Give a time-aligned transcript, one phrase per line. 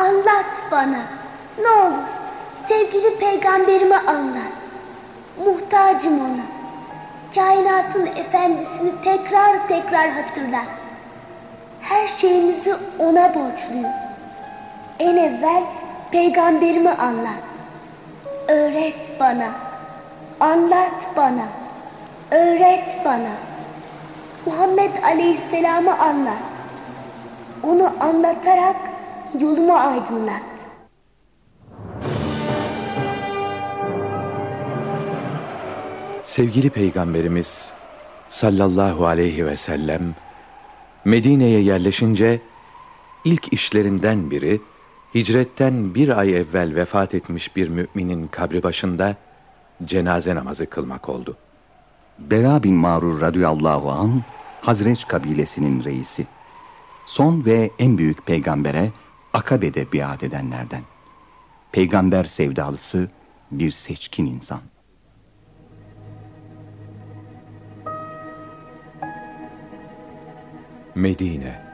[0.00, 1.02] Anlat bana.
[1.62, 2.02] Ne olur
[2.68, 4.52] sevgili peygamberime anlat.
[5.44, 6.44] Muhtacım ona.
[7.34, 10.68] Kainatın efendisini tekrar tekrar hatırlat.
[11.80, 14.00] Her şeyimizi ona borçluyuz.
[14.98, 15.62] En evvel
[16.10, 17.44] peygamberimi anlat.
[18.48, 19.48] Öğret bana.
[20.40, 21.46] Anlat bana.
[22.30, 23.34] Öğret bana.
[24.46, 26.42] Muhammed Aleyhisselam'ı anlat.
[27.62, 28.89] Onu anlatarak
[29.34, 30.42] yolumu aydınlat.
[36.22, 37.72] Sevgili Peygamberimiz
[38.28, 40.14] sallallahu aleyhi ve sellem
[41.04, 42.40] Medine'ye yerleşince
[43.24, 44.60] ilk işlerinden biri
[45.14, 49.16] hicretten bir ay evvel vefat etmiş bir müminin kabri başında
[49.84, 51.36] cenaze namazı kılmak oldu.
[52.18, 54.22] Bera bin Marur radıyallahu an
[54.60, 56.26] Hazreç kabilesinin reisi.
[57.06, 58.90] Son ve en büyük peygambere
[59.34, 60.82] Akabe'de biat edenlerden.
[61.72, 63.08] Peygamber sevdalısı
[63.50, 64.60] bir seçkin insan.
[70.94, 71.70] Medine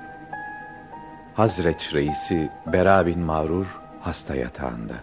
[1.35, 4.95] Hazreç reisi Bera bin Mağrur hasta yatağında.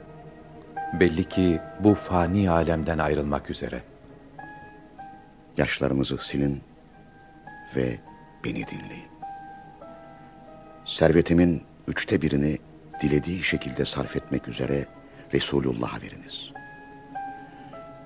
[0.93, 3.81] Belli ki bu fani alemden ayrılmak üzere.
[5.57, 6.61] Yaşlarınızı silin
[7.75, 7.97] ve
[8.45, 9.07] beni dinleyin.
[10.85, 12.57] Servetimin üçte birini
[13.01, 14.85] dilediği şekilde sarf etmek üzere
[15.33, 16.51] Resulullah'a veriniz.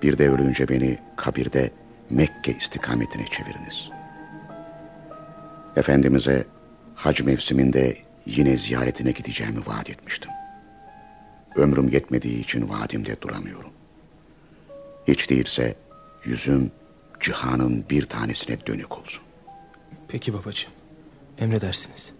[0.01, 1.71] Bir de ölünce beni kabirde
[2.09, 3.89] Mekke istikametine çeviriniz.
[5.75, 6.45] Efendimiz'e
[6.95, 10.31] hac mevsiminde yine ziyaretine gideceğimi vaat etmiştim.
[11.55, 13.71] Ömrüm yetmediği için vaadimde duramıyorum.
[15.07, 15.75] Hiç değilse
[16.25, 16.71] yüzüm
[17.19, 19.23] cihanın bir tanesine dönük olsun.
[20.07, 20.71] Peki babacığım.
[21.39, 22.16] Emredersiniz.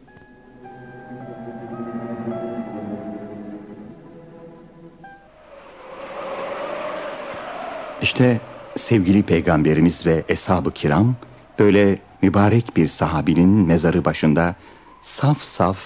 [8.02, 8.42] İşte
[8.76, 11.16] sevgili peygamberimiz ve eshab-ı kiram
[11.60, 14.56] böyle mübarek bir sahabinin mezarı başında
[15.00, 15.78] saf saf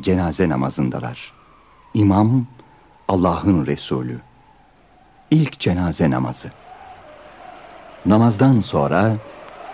[0.00, 1.32] cenaze namazındalar.
[1.94, 2.46] İmam
[3.08, 4.20] Allah'ın Resulü.
[5.30, 6.50] İlk cenaze namazı.
[8.06, 9.16] Namazdan sonra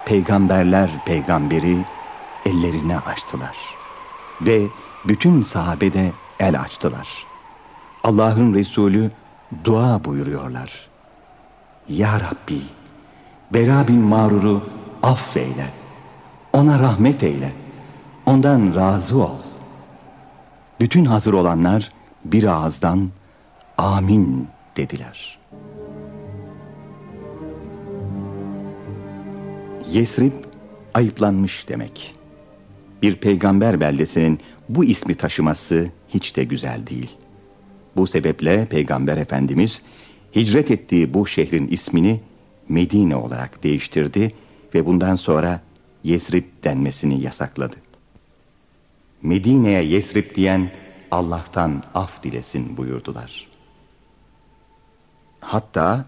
[0.07, 1.85] peygamberler peygamberi
[2.47, 3.57] ellerini açtılar.
[4.41, 4.67] Ve
[5.05, 7.27] bütün sahabede el açtılar.
[8.05, 9.11] Allah'ın Resulü
[9.65, 10.92] dua buyuruyorlar.
[11.89, 12.63] Ya Rabbi,
[13.53, 14.63] Bera bin Marur'u
[15.03, 15.67] affeyle,
[16.53, 17.53] ona rahmet eyle,
[18.27, 19.39] ondan razı ol.
[20.81, 21.93] Bütün hazır olanlar
[22.25, 23.11] bir ağızdan
[23.79, 25.39] amin dediler.
[29.91, 30.33] Yesrib
[30.95, 32.15] ayıplanmış demek.
[33.03, 37.11] Bir peygamber beldesinin bu ismi taşıması hiç de güzel değil.
[37.97, 39.83] Bu sebeple Peygamber Efendimiz
[40.35, 42.21] hicret ettiği bu şehrin ismini
[42.69, 44.35] Medine olarak değiştirdi
[44.75, 45.61] ve bundan sonra
[46.05, 47.77] Yesrib denmesini yasakladı.
[49.23, 50.71] Medine'ye Yesrib diyen
[51.11, 53.49] Allah'tan af dilesin buyurdular.
[55.41, 56.05] Hatta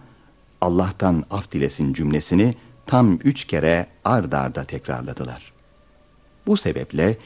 [0.61, 2.55] Allah'tan af dilesin cümlesini
[2.87, 5.53] tam üç kere ard arda tekrarladılar.
[6.47, 7.17] Bu sebeple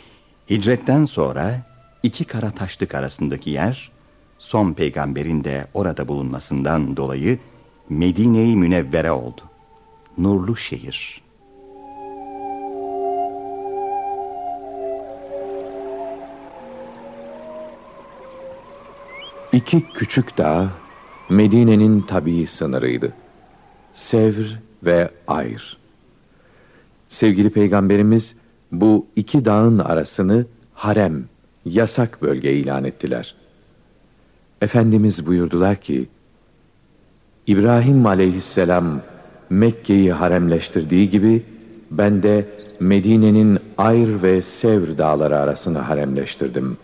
[0.51, 1.63] hicretten sonra
[2.03, 3.91] iki kara taşlık arasındaki yer
[4.39, 7.39] son peygamberin de orada bulunmasından dolayı
[7.89, 9.41] Medine-i Münevvere oldu.
[10.19, 11.23] Nurlu şehir.
[19.53, 20.71] İki küçük dağ
[21.29, 23.13] Medine'nin tabii sınırıydı.
[23.93, 25.77] Sevr ve Ayr.
[27.09, 28.37] Sevgili Peygamberimiz
[28.73, 31.25] bu iki dağın arasını harem,
[31.65, 33.35] yasak bölge ilan ettiler.
[34.63, 36.09] Efendimiz buyurdular ki,
[37.47, 39.01] İbrahim aleyhisselam
[39.51, 41.43] Mekke'yi haremleştirdiği gibi
[41.91, 42.47] ben de
[42.81, 46.77] Medine'nin Ayr ve Sevr dağları arasını haremleştirdim.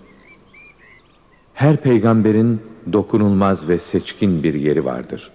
[1.55, 2.61] Her peygamberin
[2.93, 5.31] dokunulmaz ve seçkin bir yeri vardır.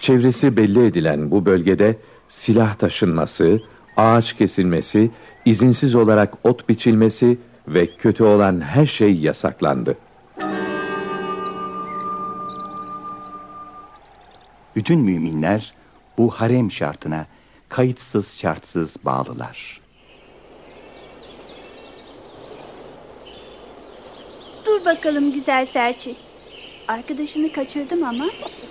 [0.00, 1.96] Çevresi belli edilen bu bölgede
[2.28, 3.60] silah taşınması,
[3.96, 5.10] ağaç kesilmesi,
[5.44, 7.38] izinsiz olarak ot biçilmesi
[7.68, 9.96] ve kötü olan her şey yasaklandı.
[14.76, 15.74] Bütün müminler
[16.18, 17.26] bu harem şartına
[17.68, 19.80] kayıtsız şartsız bağlılar.
[24.66, 26.14] Dur bakalım güzel serçe.
[26.88, 28.24] Arkadaşını kaçırdım ama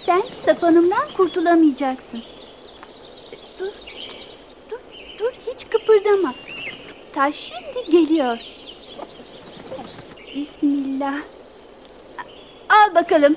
[0.05, 2.23] sen sapanımdan kurtulamayacaksın.
[3.59, 3.71] Dur,
[4.69, 4.79] dur,
[5.19, 6.33] dur hiç kıpırdama.
[7.13, 8.37] Taş şimdi geliyor.
[10.35, 11.21] Bismillah.
[12.69, 13.35] Al bakalım.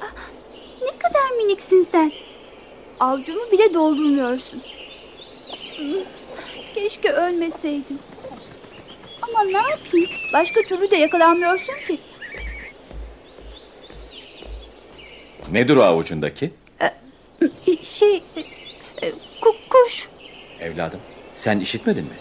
[0.00, 0.12] Ah,
[0.82, 2.12] ne kadar miniksin sen.
[3.06, 4.62] Avcumu bile doldurmuyorsun.
[6.74, 8.00] Keşke ölmeseydin.
[9.22, 10.10] Ama ne yapayım?
[10.32, 11.98] Başka türlü de yakalanmıyorsun ki.
[15.52, 16.50] Nedir o avucundaki?
[17.82, 18.22] Şey,
[19.02, 19.08] e,
[19.40, 20.08] ku- kuş.
[20.60, 21.00] Evladım,
[21.36, 22.16] sen işitmedin mi?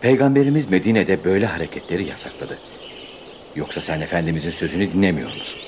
[0.00, 2.58] Peygamberimiz Medine'de böyle hareketleri yasakladı.
[3.56, 5.60] Yoksa sen Efendimizin sözünü dinlemiyor musun?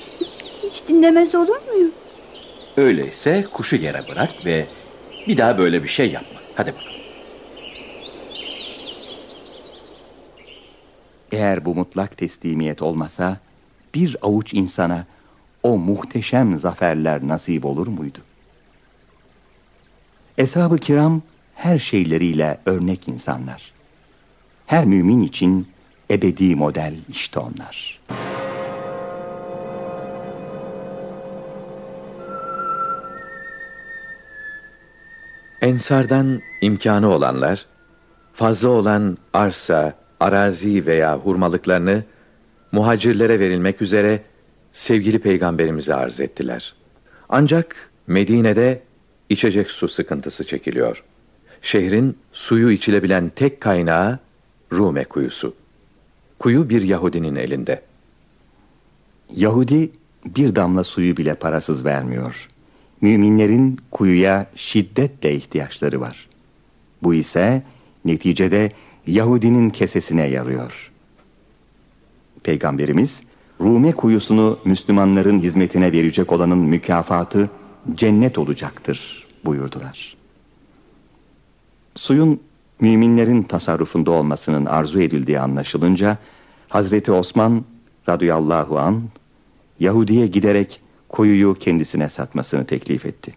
[0.63, 1.91] Hiç dinlemez olur muyum?
[2.77, 4.67] Öyleyse kuşu yere bırak ve
[5.27, 6.39] bir daha böyle bir şey yapma.
[6.55, 6.91] Hadi bakalım.
[11.31, 13.37] Eğer bu mutlak teslimiyet olmasa
[13.95, 15.05] bir avuç insana
[15.63, 18.19] o muhteşem zaferler nasip olur muydu?
[20.37, 21.21] Eshab-ı kiram
[21.55, 23.71] her şeyleriyle örnek insanlar.
[24.65, 25.67] Her mümin için
[26.11, 27.99] ebedi model işte onlar.
[35.65, 37.65] Ensardan imkanı olanlar,
[38.33, 42.03] fazla olan arsa, arazi veya hurmalıklarını
[42.71, 44.23] muhacirlere verilmek üzere
[44.73, 46.73] sevgili peygamberimize arz ettiler.
[47.29, 48.81] Ancak Medine'de
[49.29, 51.03] içecek su sıkıntısı çekiliyor.
[51.61, 54.19] Şehrin suyu içilebilen tek kaynağı
[54.73, 55.55] Rume kuyusu.
[56.39, 57.81] Kuyu bir Yahudinin elinde.
[59.35, 59.91] Yahudi
[60.25, 62.49] bir damla suyu bile parasız vermiyor.
[63.01, 66.27] Müminlerin kuyuya şiddetle ihtiyaçları var.
[67.03, 67.63] Bu ise
[68.05, 68.71] neticede
[69.07, 70.91] Yahudinin kesesine yarıyor.
[72.43, 73.23] Peygamberimiz
[73.61, 77.49] Rume kuyusunu Müslümanların hizmetine verecek olanın mükafatı
[77.95, 80.15] cennet olacaktır buyurdular.
[81.95, 82.39] Suyun
[82.79, 86.17] müminlerin tasarrufunda olmasının arzu edildiği anlaşılınca
[86.69, 87.65] Hazreti Osman
[88.09, 89.03] radıyallahu an
[89.79, 93.33] Yahudi'ye giderek koyuyu kendisine satmasını teklif etti.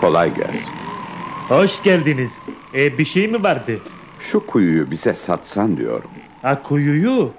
[0.00, 0.72] Kolay gelsin.
[1.48, 2.32] Hoş geldiniz.
[2.74, 3.78] E, bir şey mi vardı?
[4.18, 6.10] Şu kuyuyu bize satsan diyorum.
[6.42, 7.30] Ha kuyuyu?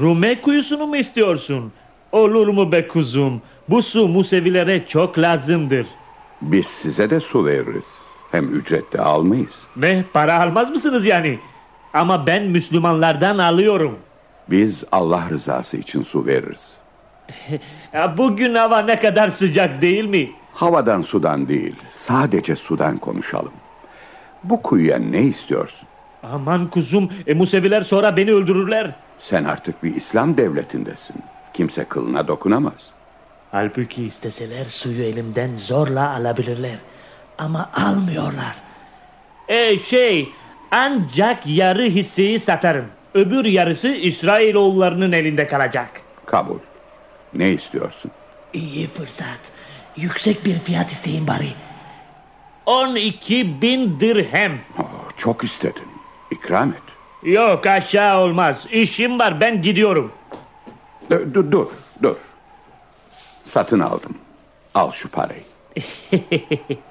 [0.00, 1.72] Rume kuyusunu mu istiyorsun?
[2.12, 3.42] Olur mu be kuzum?
[3.68, 5.86] Bu su Musevilere çok lazımdır.
[6.42, 7.94] Biz size de su veririz.
[8.30, 9.62] Hem ücret de almayız.
[9.76, 11.38] Ne para almaz mısınız yani?
[11.94, 13.98] Ama ben Müslümanlardan alıyorum.
[14.50, 16.72] Biz Allah rızası için su veririz.
[18.16, 20.30] Bugün hava ne kadar sıcak değil mi?
[20.54, 23.52] Havadan sudan değil, sadece sudan konuşalım.
[24.44, 25.88] Bu kuyuya ne istiyorsun?
[26.22, 28.94] Aman kuzum, e, Museviler sonra beni öldürürler.
[29.18, 31.16] Sen artık bir İslam devletindesin.
[31.54, 32.90] Kimse kılına dokunamaz.
[33.50, 36.78] Halbuki isteseler suyu elimden zorla alabilirler.
[37.38, 38.56] Ama almıyorlar.
[39.48, 40.28] E şey,
[40.70, 42.86] ancak yarı hisseyi satarım.
[43.14, 45.90] Öbür yarısı İsrailoğullarının elinde kalacak.
[46.26, 46.58] Kabul.
[47.34, 48.10] Ne istiyorsun?
[48.52, 49.38] İyi fırsat.
[49.96, 51.48] Yüksek bir fiyat isteyin bari.
[52.66, 54.60] 12 bin dirhem.
[54.78, 54.84] Oh,
[55.16, 55.88] çok istedin.
[56.30, 56.82] İkram et.
[57.22, 58.66] Yok aşağı olmaz.
[58.72, 60.12] İşim var ben gidiyorum.
[61.10, 61.66] Dur, dur, dur,
[62.02, 62.16] dur.
[63.44, 64.14] Satın aldım.
[64.74, 65.42] Al şu parayı.